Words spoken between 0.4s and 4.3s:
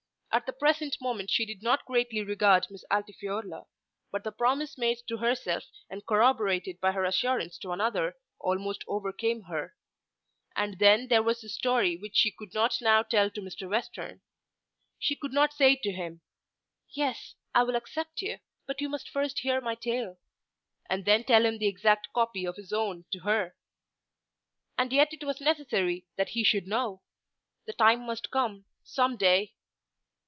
the present moment she did not greatly regard Miss Altifiorla; but